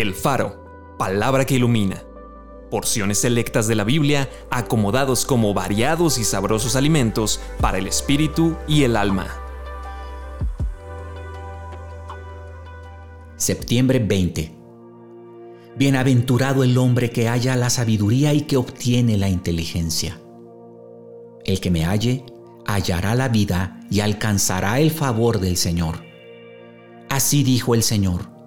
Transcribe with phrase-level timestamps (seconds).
[0.00, 2.04] El Faro, palabra que ilumina.
[2.70, 8.84] Porciones selectas de la Biblia acomodados como variados y sabrosos alimentos para el espíritu y
[8.84, 9.26] el alma.
[13.36, 14.54] Septiembre 20.
[15.76, 20.20] Bienaventurado el hombre que halla la sabiduría y que obtiene la inteligencia.
[21.44, 22.24] El que me halle,
[22.66, 26.04] hallará la vida y alcanzará el favor del Señor.
[27.08, 28.37] Así dijo el Señor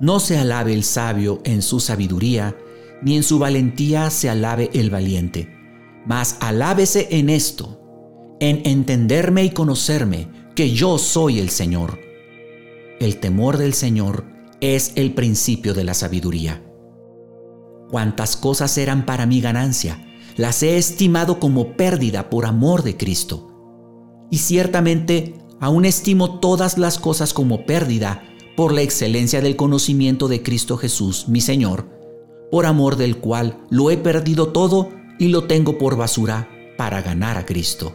[0.00, 2.56] no se alabe el sabio en su sabiduría,
[3.02, 5.48] ni en su valentía se alabe el valiente,
[6.06, 7.80] mas alábese en esto,
[8.40, 11.98] en entenderme y conocerme, que yo soy el Señor.
[13.00, 14.24] El temor del Señor
[14.60, 16.62] es el principio de la sabiduría.
[17.90, 20.04] Cuantas cosas eran para mi ganancia,
[20.36, 23.50] las he estimado como pérdida por amor de Cristo.
[24.30, 28.22] Y ciertamente aún estimo todas las cosas como pérdida
[28.56, 31.88] por la excelencia del conocimiento de Cristo Jesús, mi Señor,
[32.50, 37.36] por amor del cual lo he perdido todo y lo tengo por basura para ganar
[37.36, 37.94] a Cristo,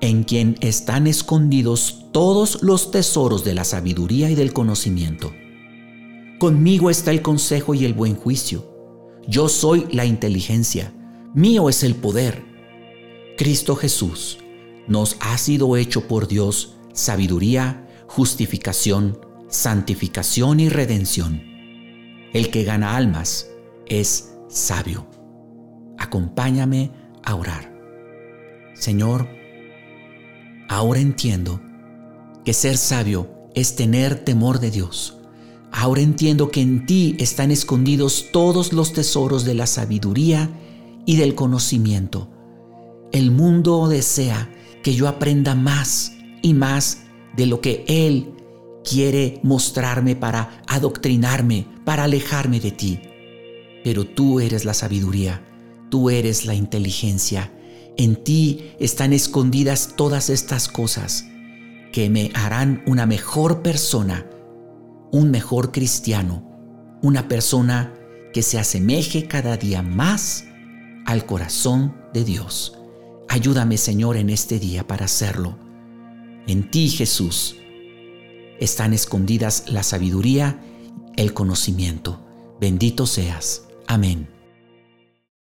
[0.00, 5.32] en quien están escondidos todos los tesoros de la sabiduría y del conocimiento.
[6.38, 8.70] Conmigo está el consejo y el buen juicio.
[9.28, 10.94] Yo soy la inteligencia,
[11.34, 12.44] mío es el poder.
[13.36, 14.38] Cristo Jesús
[14.86, 19.18] nos ha sido hecho por Dios sabiduría, justificación,
[19.50, 21.42] santificación y redención.
[22.32, 23.48] El que gana almas
[23.86, 25.06] es sabio.
[25.98, 26.92] Acompáñame
[27.24, 27.70] a orar.
[28.74, 29.28] Señor,
[30.68, 31.60] ahora entiendo
[32.44, 35.18] que ser sabio es tener temor de Dios.
[35.72, 40.50] Ahora entiendo que en ti están escondidos todos los tesoros de la sabiduría
[41.04, 42.30] y del conocimiento.
[43.12, 44.48] El mundo desea
[44.82, 46.12] que yo aprenda más
[46.42, 47.02] y más
[47.36, 48.39] de lo que Él
[48.84, 53.00] quiere mostrarme para adoctrinarme, para alejarme de ti.
[53.84, 55.42] Pero tú eres la sabiduría,
[55.90, 57.52] tú eres la inteligencia.
[57.96, 61.26] En ti están escondidas todas estas cosas
[61.92, 64.26] que me harán una mejor persona,
[65.10, 67.94] un mejor cristiano, una persona
[68.32, 70.44] que se asemeje cada día más
[71.04, 72.78] al corazón de Dios.
[73.28, 75.58] Ayúdame Señor en este día para hacerlo.
[76.46, 77.56] En ti Jesús
[78.60, 80.60] están escondidas la sabiduría,
[81.16, 82.20] el conocimiento.
[82.60, 83.62] Bendito seas.
[83.86, 84.39] Amén.